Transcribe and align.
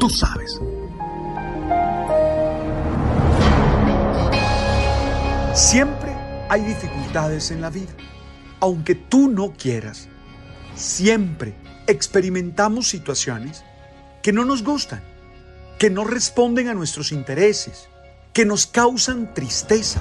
Tú 0.00 0.08
sabes. 0.08 0.58
Siempre 5.54 6.16
hay 6.48 6.62
dificultades 6.62 7.50
en 7.50 7.60
la 7.60 7.68
vida, 7.68 7.92
aunque 8.60 8.94
tú 8.94 9.28
no 9.28 9.52
quieras. 9.52 10.08
Siempre 10.74 11.54
experimentamos 11.86 12.88
situaciones 12.88 13.62
que 14.22 14.32
no 14.32 14.46
nos 14.46 14.64
gustan, 14.64 15.02
que 15.78 15.90
no 15.90 16.04
responden 16.04 16.68
a 16.68 16.74
nuestros 16.74 17.12
intereses, 17.12 17.90
que 18.32 18.46
nos 18.46 18.66
causan 18.66 19.34
tristeza, 19.34 20.00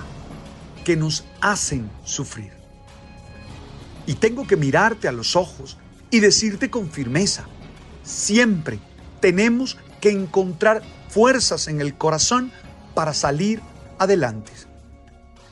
que 0.85 0.95
nos 0.95 1.25
hacen 1.41 1.91
sufrir. 2.05 2.53
Y 4.05 4.13
tengo 4.13 4.47
que 4.47 4.55
mirarte 4.55 5.09
a 5.09 5.11
los 5.11 5.35
ojos 5.35 5.77
y 6.09 6.21
decirte 6.21 6.69
con 6.69 6.89
firmeza, 6.89 7.47
siempre 8.01 8.79
tenemos 9.19 9.77
que 9.99 10.11
encontrar 10.11 10.81
fuerzas 11.09 11.67
en 11.67 11.81
el 11.81 11.97
corazón 11.97 12.51
para 12.93 13.13
salir 13.13 13.61
adelante. 13.97 14.51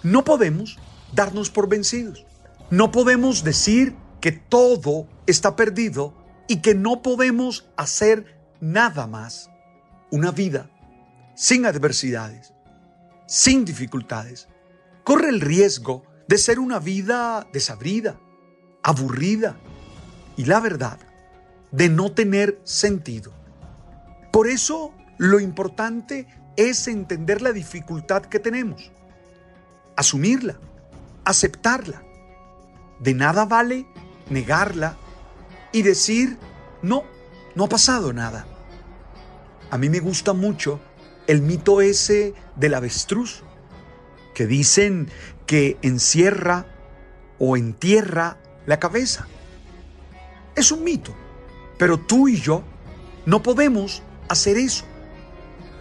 No 0.03 0.23
podemos 0.23 0.77
darnos 1.13 1.49
por 1.49 1.67
vencidos. 1.67 2.25
No 2.69 2.91
podemos 2.91 3.43
decir 3.43 3.95
que 4.21 4.31
todo 4.31 5.07
está 5.25 5.55
perdido 5.55 6.13
y 6.47 6.57
que 6.57 6.75
no 6.75 7.01
podemos 7.01 7.67
hacer 7.75 8.37
nada 8.59 9.07
más. 9.07 9.49
Una 10.11 10.31
vida 10.31 10.69
sin 11.35 11.65
adversidades, 11.65 12.53
sin 13.27 13.65
dificultades, 13.65 14.47
corre 15.03 15.29
el 15.29 15.41
riesgo 15.41 16.03
de 16.27 16.37
ser 16.37 16.59
una 16.59 16.79
vida 16.79 17.47
desabrida, 17.53 18.19
aburrida 18.83 19.57
y 20.35 20.45
la 20.45 20.59
verdad, 20.59 20.99
de 21.71 21.89
no 21.89 22.11
tener 22.11 22.59
sentido. 22.63 23.33
Por 24.37 24.47
eso 24.47 24.93
lo 25.17 25.39
importante 25.39 26.27
es 26.57 26.87
entender 26.87 27.41
la 27.41 27.53
dificultad 27.53 28.21
que 28.21 28.37
tenemos, 28.37 28.91
asumirla, 29.95 30.59
aceptarla. 31.25 32.03
De 32.99 33.15
nada 33.15 33.45
vale 33.45 33.87
negarla 34.29 34.95
y 35.71 35.81
decir, 35.81 36.37
no, 36.83 37.03
no 37.55 37.63
ha 37.63 37.67
pasado 37.67 38.13
nada. 38.13 38.45
A 39.71 39.79
mí 39.79 39.89
me 39.89 40.01
gusta 40.01 40.33
mucho 40.33 40.79
el 41.25 41.41
mito 41.41 41.81
ese 41.81 42.35
del 42.55 42.75
avestruz, 42.75 43.41
que 44.35 44.45
dicen 44.45 45.09
que 45.47 45.79
encierra 45.81 46.67
o 47.39 47.57
entierra 47.57 48.37
la 48.67 48.79
cabeza. 48.79 49.25
Es 50.55 50.71
un 50.71 50.83
mito, 50.83 51.15
pero 51.79 51.99
tú 51.99 52.27
y 52.27 52.39
yo 52.39 52.61
no 53.25 53.41
podemos 53.41 54.03
hacer 54.27 54.57
eso. 54.57 54.85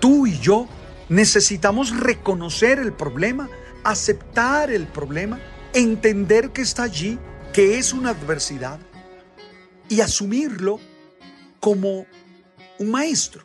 Tú 0.00 0.26
y 0.26 0.38
yo 0.38 0.68
necesitamos 1.08 1.96
reconocer 1.98 2.78
el 2.78 2.92
problema, 2.92 3.48
aceptar 3.84 4.70
el 4.70 4.86
problema, 4.86 5.40
entender 5.72 6.50
que 6.50 6.62
está 6.62 6.84
allí, 6.84 7.18
que 7.52 7.78
es 7.78 7.92
una 7.92 8.10
adversidad 8.10 8.78
y 9.88 10.00
asumirlo 10.00 10.80
como 11.60 12.06
un 12.78 12.90
maestro. 12.90 13.44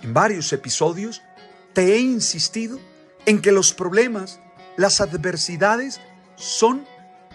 En 0.00 0.14
varios 0.14 0.52
episodios 0.52 1.22
te 1.72 1.94
he 1.94 1.98
insistido 1.98 2.78
en 3.26 3.40
que 3.40 3.52
los 3.52 3.72
problemas, 3.72 4.40
las 4.76 5.00
adversidades 5.00 6.00
son 6.36 6.86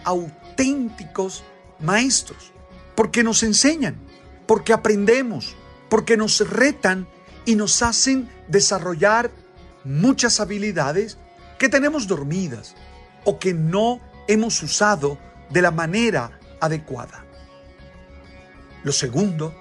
auténticos 0.04 1.44
maestros, 1.80 2.52
porque 2.94 3.22
nos 3.22 3.42
enseñan, 3.42 3.96
porque 4.46 4.72
aprendemos, 4.72 5.56
porque 5.90 6.16
nos 6.16 6.48
retan 6.48 7.06
y 7.44 7.56
nos 7.56 7.82
hacen 7.82 8.30
desarrollar 8.48 9.30
muchas 9.84 10.40
habilidades 10.40 11.18
que 11.58 11.68
tenemos 11.68 12.06
dormidas 12.06 12.74
o 13.24 13.38
que 13.38 13.52
no 13.52 14.00
hemos 14.28 14.62
usado 14.62 15.18
de 15.50 15.60
la 15.60 15.70
manera 15.70 16.38
adecuada. 16.60 17.24
Lo 18.84 18.92
segundo 18.92 19.54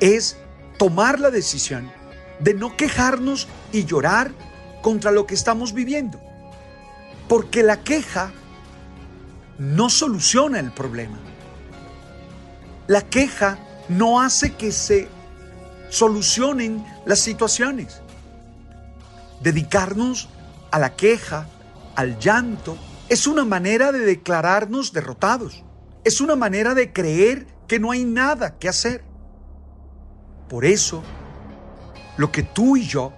es 0.00 0.36
tomar 0.78 1.20
la 1.20 1.30
decisión 1.30 1.90
de 2.38 2.54
no 2.54 2.76
quejarnos 2.76 3.48
y 3.72 3.84
llorar 3.84 4.30
contra 4.82 5.10
lo 5.10 5.26
que 5.26 5.34
estamos 5.34 5.72
viviendo. 5.72 6.20
Porque 7.28 7.62
la 7.62 7.82
queja 7.82 8.30
no 9.58 9.90
soluciona 9.90 10.60
el 10.60 10.72
problema. 10.72 11.18
La 12.86 13.02
queja 13.02 13.58
no 13.88 14.20
hace 14.20 14.54
que 14.54 14.70
se 14.70 15.08
solucionen 15.88 16.84
las 17.04 17.20
situaciones. 17.20 18.00
Dedicarnos 19.40 20.28
a 20.70 20.78
la 20.78 20.96
queja, 20.96 21.46
al 21.94 22.18
llanto, 22.18 22.76
es 23.08 23.26
una 23.26 23.44
manera 23.44 23.92
de 23.92 24.00
declararnos 24.00 24.92
derrotados. 24.92 25.64
Es 26.04 26.20
una 26.20 26.36
manera 26.36 26.74
de 26.74 26.92
creer 26.92 27.46
que 27.66 27.78
no 27.78 27.90
hay 27.90 28.04
nada 28.04 28.58
que 28.58 28.68
hacer. 28.68 29.04
Por 30.48 30.64
eso, 30.64 31.02
lo 32.16 32.30
que 32.30 32.42
tú 32.42 32.76
y 32.76 32.86
yo 32.86 33.12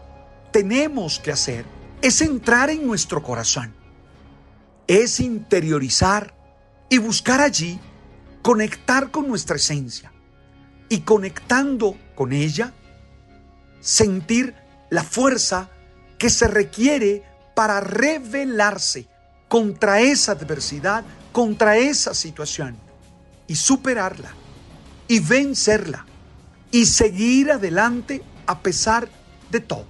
tenemos 0.53 1.19
que 1.19 1.33
hacer 1.33 1.65
es 2.01 2.23
entrar 2.23 2.71
en 2.71 2.87
nuestro 2.87 3.23
corazón, 3.23 3.75
es 4.87 5.21
interiorizar 5.21 6.35
y 6.89 6.99
buscar 6.99 7.41
allí 7.41 7.79
conectar 8.43 9.11
con 9.11 9.29
nuestra 9.29 9.57
esencia 9.57 10.13
y 10.89 11.01
conectando 11.01 11.97
con 12.19 12.33
ella, 12.33 12.73
sentir 13.81 14.53
la 14.91 15.05
fuerza 15.05 15.71
que 16.19 16.31
se 16.31 16.49
requiere 16.49 17.23
para 17.55 17.79
rebelarse 17.79 19.07
contra 19.47 20.01
esa 20.01 20.33
adversidad, 20.33 21.05
contra 21.31 21.77
esa 21.77 22.15
situación 22.15 22.77
y 23.47 23.55
superarla 23.55 24.35
y 25.07 25.21
vencerla 25.21 26.07
y 26.73 26.87
seguir 26.87 27.53
adelante 27.53 28.25
a 28.49 28.63
pesar 28.65 29.09
de 29.53 29.61
todo. 29.61 29.87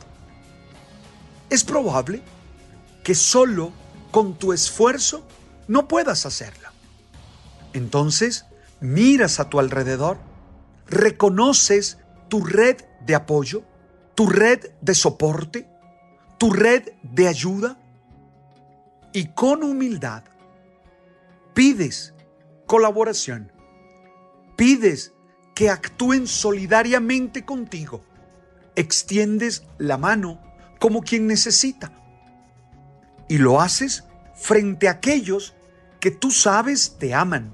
Es 1.48 1.64
probable 1.64 2.20
que 3.04 3.14
solo 3.14 3.72
con 4.10 4.34
tu 4.34 4.52
esfuerzo 4.52 5.26
no 5.66 5.88
puedas 5.88 6.26
hacerla. 6.26 6.74
Entonces, 7.72 8.44
miras 8.80 9.40
a 9.40 9.48
tu 9.48 9.60
alrededor, 9.60 10.18
reconoces 10.90 11.96
tu 12.28 12.44
red 12.44 12.76
de 13.04 13.14
apoyo, 13.14 13.62
tu 14.14 14.26
red 14.26 14.72
de 14.80 14.94
soporte, 14.94 15.68
tu 16.38 16.50
red 16.50 16.92
de 17.02 17.28
ayuda. 17.28 17.78
Y 19.12 19.28
con 19.28 19.62
humildad 19.62 20.24
pides 21.54 22.14
colaboración, 22.66 23.50
pides 24.56 25.12
que 25.54 25.70
actúen 25.70 26.26
solidariamente 26.26 27.44
contigo. 27.44 28.04
Extiendes 28.76 29.64
la 29.78 29.98
mano 29.98 30.40
como 30.78 31.02
quien 31.02 31.26
necesita. 31.26 31.90
Y 33.28 33.38
lo 33.38 33.60
haces 33.60 34.04
frente 34.36 34.86
a 34.86 34.92
aquellos 34.92 35.54
que 35.98 36.10
tú 36.10 36.30
sabes 36.30 36.96
te 36.98 37.12
aman, 37.12 37.52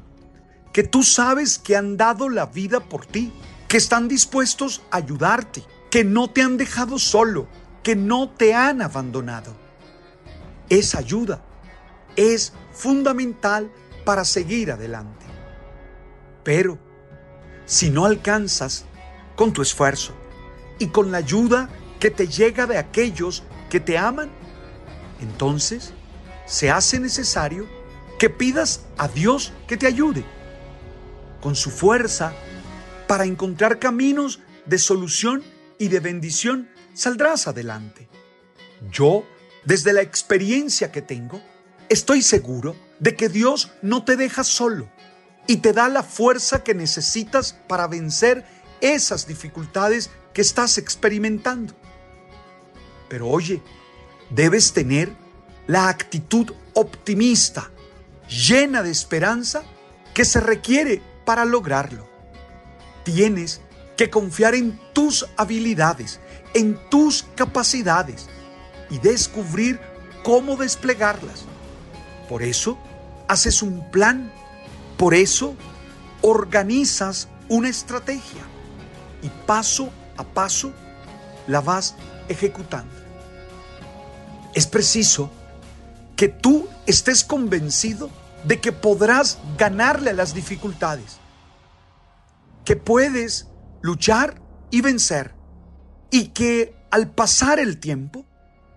que 0.73 0.83
tú 0.83 1.03
sabes 1.03 1.59
que 1.59 1.77
han 1.77 1.97
dado 1.97 2.29
la 2.29 2.47
vida 2.47 2.81
por 2.81 3.07
ti, 3.07 3.33
que 3.75 3.79
están 3.79 4.07
dispuestos 4.07 4.83
a 4.93 4.99
ayudarte, 4.99 5.65
que 5.91 6.05
no 6.05 6.31
te 6.31 6.43
han 6.43 6.57
dejado 6.57 6.97
solo, 6.97 7.49
que 7.83 7.97
no 7.97 8.31
te 8.31 8.55
han 8.55 8.81
abandonado. 8.81 9.53
Esa 10.69 10.99
ayuda 10.99 11.43
es 12.15 12.53
fundamental 12.73 13.73
para 14.05 14.25
seguir 14.25 14.71
adelante. 14.71 15.27
Pero 16.45 16.79
si 17.67 17.91
no 17.91 18.05
alcanzas 18.05 18.85
con 19.35 19.53
tu 19.53 19.61
esfuerzo 19.61 20.15
y 20.79 20.87
con 20.91 21.11
la 21.11 21.19
ayuda 21.19 21.69
que 21.99 22.13
te 22.13 22.29
llega 22.29 22.69
de 22.69 22.79
aquellos 22.79 23.43
que 23.71 23.81
te 23.81 23.99
aman, 23.99 24.31
entonces 25.21 25.93
se 26.47 26.71
hace 26.71 27.01
necesario 27.01 27.67
que 28.21 28.31
pidas 28.31 28.83
a 28.99 29.09
Dios 29.09 29.53
que 29.67 29.77
te 29.77 29.89
ayude 29.89 30.25
con 31.41 31.57
su 31.57 31.73
fuerza 31.73 32.35
para 33.07 33.25
encontrar 33.25 33.79
caminos 33.79 34.41
de 34.67 34.79
solución 34.79 35.43
y 35.79 35.89
de 35.89 36.01
bendición, 36.01 36.69
saldrás 36.95 37.47
adelante. 37.47 38.09
Yo, 38.91 39.27
desde 39.65 39.93
la 39.93 40.03
experiencia 40.03 40.93
que 40.93 41.03
tengo, 41.03 41.43
estoy 41.89 42.23
seguro 42.23 42.77
de 43.01 43.17
que 43.17 43.29
Dios 43.29 43.73
no 43.83 44.05
te 44.05 44.17
deja 44.17 44.45
solo 44.45 44.89
y 45.47 45.59
te 45.59 45.73
da 45.73 45.89
la 45.89 46.03
fuerza 46.03 46.63
que 46.63 46.75
necesitas 46.75 47.53
para 47.69 47.87
vencer 47.87 48.45
esas 48.81 49.27
dificultades 49.27 50.11
que 50.33 50.43
estás 50.43 50.79
experimentando. 50.79 51.75
Pero 53.09 53.29
oye, 53.29 53.63
debes 54.31 54.73
tener 54.73 55.13
la 55.67 55.89
actitud 55.89 56.53
optimista, 56.75 57.71
llena 58.29 58.83
de 58.83 58.91
esperanza, 58.91 59.63
que 60.13 60.25
se 60.25 60.41
requiere 60.41 61.03
para 61.25 61.45
lograrlo. 61.45 62.14
Tienes 63.05 63.61
que 63.97 64.11
confiar 64.11 64.55
en 64.55 64.79
tus 64.93 65.27
habilidades, 65.37 66.21
en 66.55 66.79
tus 66.91 67.25
capacidades 67.35 68.29
y 68.91 68.99
descubrir 68.99 69.81
cómo 70.23 70.57
desplegarlas. 70.57 71.45
Por 72.29 72.43
eso, 72.43 72.79
haces 73.29 73.63
un 73.63 73.91
plan, 73.91 74.33
por 74.97 75.15
eso, 75.15 75.55
organizas 76.23 77.29
una 77.49 77.69
estrategia 77.69 78.43
y 79.23 79.29
paso 79.47 79.91
a 80.17 80.25
paso 80.25 80.73
la 81.47 81.61
vas 81.61 81.95
ejecutando. 82.29 82.95
Es 84.55 84.67
preciso 84.67 85.31
que 86.17 86.29
tú 86.29 86.69
estés 86.87 87.25
convencido 87.25 88.09
de 88.45 88.61
que 88.61 88.73
podrás 88.73 89.39
ganarle 89.59 90.11
a 90.11 90.15
las 90.15 90.35
dificultades, 90.35 91.19
que 92.65 92.77
puedes 92.77 93.49
luchar 93.83 94.41
y 94.71 94.81
vencer, 94.81 95.35
y 96.11 96.29
que 96.29 96.75
al 96.91 97.11
pasar 97.11 97.59
el 97.59 97.79
tiempo 97.79 98.25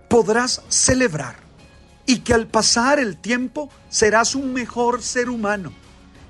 podrás 0.09 0.61
celebrar, 0.67 1.35
y 2.05 2.19
que 2.19 2.33
al 2.33 2.47
pasar 2.47 2.99
el 2.99 3.17
tiempo 3.17 3.69
serás 3.89 4.35
un 4.35 4.53
mejor 4.53 5.01
ser 5.01 5.29
humano, 5.29 5.71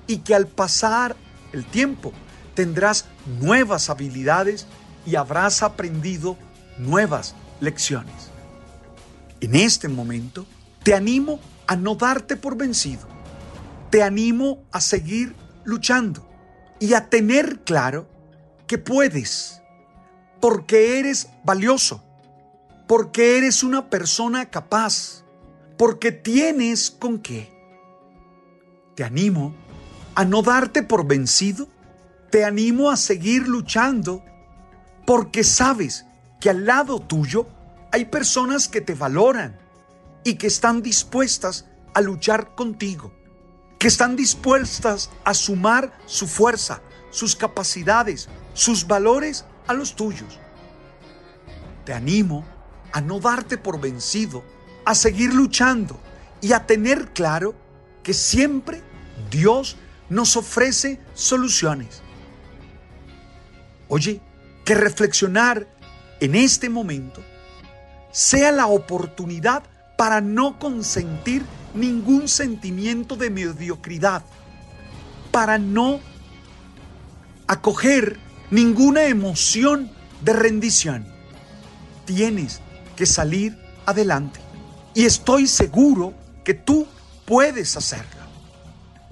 y 0.05 0.19
que 0.19 0.35
al 0.35 0.47
pasar 0.47 1.15
el 1.51 1.65
tiempo 1.65 2.13
tendrás 2.53 3.05
nuevas 3.39 3.89
habilidades 3.89 4.67
y 5.05 5.15
habrás 5.15 5.63
aprendido 5.63 6.37
nuevas 6.77 7.35
lecciones. 7.59 8.29
En 9.39 9.55
este 9.55 9.87
momento, 9.87 10.45
te 10.83 10.93
animo 10.93 11.39
a 11.67 11.75
no 11.75 11.95
darte 11.95 12.35
por 12.35 12.57
vencido. 12.57 13.07
Te 13.89 14.01
animo 14.01 14.63
a 14.71 14.81
seguir 14.81 15.35
luchando 15.63 16.26
y 16.79 16.93
a 16.93 17.09
tener 17.09 17.61
claro 17.61 18.07
que 18.67 18.77
puedes, 18.77 19.61
porque 20.39 20.99
eres 20.99 21.29
valioso, 21.43 22.03
porque 22.87 23.37
eres 23.37 23.63
una 23.63 23.89
persona 23.89 24.49
capaz, 24.49 25.23
porque 25.77 26.11
tienes 26.11 26.91
con 26.91 27.19
qué. 27.19 27.51
Te 28.95 29.03
animo 29.03 29.55
a 30.15 30.25
no 30.25 30.41
darte 30.41 30.83
por 30.83 31.07
vencido, 31.07 31.67
te 32.29 32.43
animo 32.43 32.89
a 32.91 32.97
seguir 32.97 33.47
luchando, 33.47 34.23
porque 35.05 35.43
sabes 35.43 36.05
que 36.39 36.49
al 36.49 36.65
lado 36.65 36.99
tuyo 36.99 37.47
hay 37.91 38.05
personas 38.05 38.67
que 38.67 38.81
te 38.81 38.93
valoran 38.93 39.57
y 40.23 40.35
que 40.35 40.47
están 40.47 40.81
dispuestas 40.81 41.67
a 41.93 42.01
luchar 42.01 42.53
contigo, 42.53 43.13
que 43.77 43.87
están 43.87 44.15
dispuestas 44.15 45.09
a 45.23 45.33
sumar 45.33 45.97
su 46.05 46.27
fuerza, 46.27 46.81
sus 47.11 47.35
capacidades, 47.35 48.27
sus 48.53 48.87
valores 48.87 49.45
a 49.67 49.73
los 49.73 49.95
tuyos. 49.95 50.39
Te 51.85 51.93
animo 51.93 52.45
a 52.91 53.01
no 53.01 53.19
darte 53.19 53.57
por 53.57 53.79
vencido, 53.79 54.43
a 54.85 54.95
seguir 54.95 55.33
luchando 55.33 55.99
y 56.41 56.53
a 56.53 56.65
tener 56.65 57.13
claro 57.13 57.55
que 58.03 58.13
siempre 58.13 58.81
Dios 59.29 59.77
nos 60.09 60.37
ofrece 60.37 60.99
soluciones. 61.13 62.01
Oye, 63.89 64.21
que 64.65 64.75
reflexionar 64.75 65.67
en 66.19 66.35
este 66.35 66.69
momento 66.69 67.21
sea 68.11 68.51
la 68.51 68.67
oportunidad 68.67 69.63
para 69.97 70.21
no 70.21 70.59
consentir 70.59 71.45
ningún 71.73 72.27
sentimiento 72.27 73.15
de 73.15 73.29
mediocridad, 73.29 74.23
para 75.31 75.57
no 75.57 75.99
acoger 77.47 78.17
ninguna 78.49 79.05
emoción 79.05 79.91
de 80.21 80.33
rendición. 80.33 81.05
Tienes 82.05 82.61
que 82.95 83.05
salir 83.05 83.57
adelante. 83.85 84.39
Y 84.93 85.05
estoy 85.05 85.47
seguro 85.47 86.13
que 86.43 86.53
tú 86.53 86.87
puedes 87.25 87.77
hacerlo. 87.77 88.17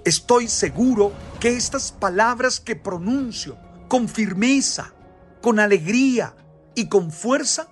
Estoy 0.04 0.48
seguro 0.48 1.14
que 1.40 1.56
estas 1.56 1.92
palabras 1.92 2.60
que 2.60 2.76
pronuncio 2.76 3.58
con 3.88 4.08
firmeza, 4.08 4.94
con 5.42 5.60
alegría 5.60 6.36
y 6.76 6.88
con 6.88 7.12
fuerza 7.12 7.68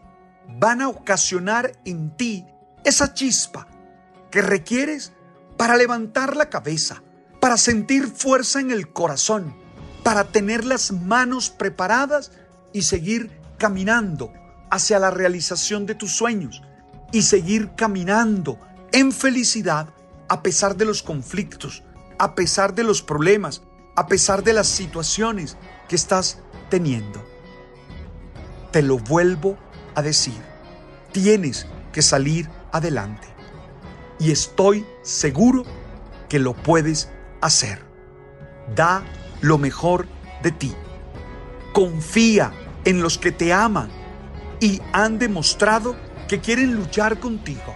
van 0.59 0.81
a 0.81 0.89
ocasionar 0.89 1.79
en 1.86 2.15
ti 2.15 2.45
esa 2.83 3.13
chispa 3.13 3.68
que 4.33 4.41
requieres 4.41 5.13
para 5.57 5.77
levantar 5.77 6.35
la 6.35 6.50
cabeza, 6.50 7.03
para 7.39 7.56
sentir 7.56 8.07
fuerza 8.07 8.59
en 8.59 8.71
el 8.71 8.91
corazón, 8.91 9.56
para 10.01 10.24
tener 10.24 10.65
las 10.65 10.91
manos 10.91 11.51
preparadas 11.51 12.31
y 12.74 12.81
seguir 12.81 13.30
caminando 13.59 14.33
hacia 14.71 14.97
la 14.97 15.12
realización 15.12 15.86
de 15.86 15.93
tus 15.93 16.13
sueños 16.13 16.63
y 17.12 17.22
seguir 17.22 17.75
caminando 17.75 18.60
en 18.91 19.12
felicidad 19.12 19.89
a 20.27 20.41
pesar 20.41 20.77
de 20.77 20.86
los 20.86 21.03
conflictos, 21.03 21.84
a 22.17 22.34
pesar 22.34 22.74
de 22.74 22.84
los 22.84 23.03
problemas, 23.03 23.62
a 23.96 24.07
pesar 24.07 24.43
de 24.43 24.53
las 24.53 24.65
situaciones 24.65 25.57
que 25.88 25.96
estás 25.96 26.39
teniendo. 26.72 27.24
Te 28.72 28.81
lo 28.81 28.98
vuelvo 28.98 29.60
a 29.93 30.01
decir, 30.01 30.41
tienes 31.12 31.67
que 31.91 32.01
salir 32.01 32.50
adelante. 32.72 33.32
Y 34.20 34.32
estoy 34.32 34.86
seguro 35.01 35.63
que 36.29 36.39
lo 36.39 36.53
puedes 36.53 37.10
hacer. 37.41 37.79
Da 38.75 39.03
lo 39.41 39.58
mejor 39.58 40.08
de 40.41 40.51
ti. 40.51 40.74
Confía 41.74 42.51
en 42.86 43.01
los 43.01 43.17
que 43.17 43.32
te 43.32 43.53
aman 43.53 43.89
y 44.60 44.82
han 44.93 45.20
demostrado 45.20 45.96
que 46.27 46.39
quieren 46.39 46.75
luchar 46.75 47.20
contigo. 47.20 47.75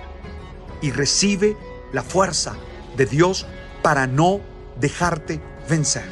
Y 0.82 0.92
recibe 0.92 1.58
la 1.92 2.04
fuerza 2.04 2.56
de 2.96 3.06
Dios 3.06 3.46
para 3.82 4.08
no 4.08 4.42
dejarte 4.80 5.42
vencer. 5.70 6.06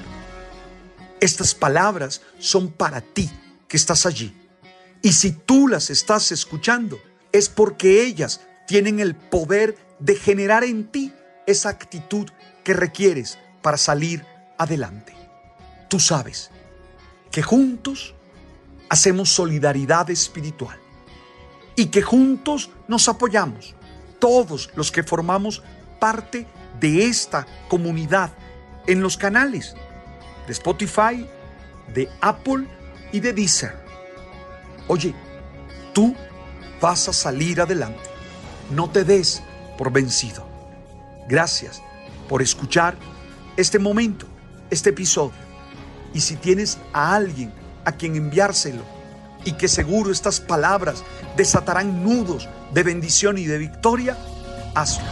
Estas 1.19 1.55
palabras 1.55 2.21
son 2.39 2.71
para 2.71 3.01
ti 3.01 3.29
que 3.67 3.77
estás 3.77 4.05
allí. 4.05 4.35
Y 5.01 5.13
si 5.13 5.31
tú 5.31 5.67
las 5.67 5.89
estás 5.89 6.31
escuchando, 6.31 6.99
es 7.31 7.49
porque 7.49 8.03
ellas 8.03 8.41
tienen 8.67 8.99
el 8.99 9.15
poder 9.15 9.77
de 9.99 10.15
generar 10.15 10.63
en 10.63 10.87
ti 10.87 11.13
esa 11.45 11.69
actitud 11.69 12.29
que 12.63 12.73
requieres 12.73 13.37
para 13.61 13.77
salir 13.77 14.25
adelante. 14.57 15.13
Tú 15.87 15.99
sabes 15.99 16.51
que 17.31 17.41
juntos 17.41 18.15
hacemos 18.89 19.29
solidaridad 19.29 20.09
espiritual 20.09 20.77
y 21.75 21.87
que 21.87 22.01
juntos 22.01 22.69
nos 22.87 23.07
apoyamos, 23.09 23.75
todos 24.19 24.69
los 24.75 24.91
que 24.91 25.03
formamos 25.03 25.63
parte 25.99 26.47
de 26.79 27.05
esta 27.07 27.45
comunidad 27.67 28.31
en 28.87 29.01
los 29.01 29.17
canales 29.17 29.75
de 30.47 30.53
Spotify, 30.53 31.27
de 31.93 32.09
Apple 32.21 32.67
y 33.11 33.19
de 33.19 33.33
Deezer. 33.33 33.75
Oye, 34.87 35.13
tú 35.93 36.15
vas 36.79 37.07
a 37.09 37.13
salir 37.13 37.61
adelante. 37.61 38.03
No 38.69 38.89
te 38.89 39.03
des 39.03 39.41
por 39.77 39.91
vencido. 39.91 40.45
Gracias 41.27 41.81
por 42.27 42.41
escuchar 42.41 42.95
este 43.57 43.79
momento, 43.79 44.25
este 44.69 44.89
episodio. 44.89 45.45
Y 46.13 46.21
si 46.21 46.35
tienes 46.35 46.77
a 46.93 47.15
alguien 47.15 47.53
a 47.83 47.91
quien 47.91 48.15
enviárselo 48.15 48.83
y 49.43 49.53
que 49.53 49.67
seguro 49.67 50.11
estas 50.11 50.39
palabras 50.39 51.03
desatarán 51.37 52.03
nudos 52.03 52.49
de 52.73 52.83
bendición 52.83 53.37
y 53.37 53.45
de 53.45 53.57
victoria, 53.57 54.17
hazlo. 54.73 55.05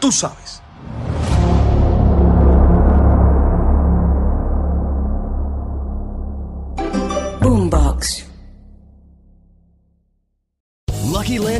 Tú 0.00 0.10
sabes. 0.10 0.49